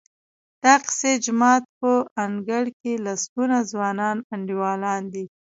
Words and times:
د 0.61 0.63
اقصی 0.77 1.13
جومات 1.25 1.63
په 1.79 1.91
انګړ 2.23 2.63
کې 2.79 2.93
لسګونه 3.05 3.57
ځوانان 3.71 4.17
انډیوالان 4.33 5.01
دي. 5.13 5.25